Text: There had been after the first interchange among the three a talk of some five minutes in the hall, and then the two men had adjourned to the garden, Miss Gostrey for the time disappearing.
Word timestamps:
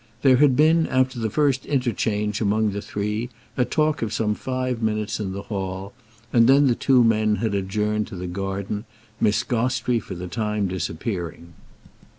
There 0.23 0.37
had 0.37 0.55
been 0.55 0.87
after 0.87 1.19
the 1.19 1.29
first 1.29 1.63
interchange 1.67 2.41
among 2.41 2.71
the 2.71 2.81
three 2.81 3.29
a 3.55 3.63
talk 3.65 4.01
of 4.01 4.11
some 4.11 4.33
five 4.33 4.81
minutes 4.81 5.19
in 5.19 5.31
the 5.31 5.43
hall, 5.43 5.93
and 6.33 6.47
then 6.47 6.65
the 6.65 6.73
two 6.73 7.03
men 7.03 7.35
had 7.35 7.53
adjourned 7.53 8.07
to 8.07 8.15
the 8.15 8.25
garden, 8.25 8.85
Miss 9.19 9.43
Gostrey 9.43 9.99
for 9.99 10.15
the 10.15 10.27
time 10.27 10.67
disappearing. 10.67 11.53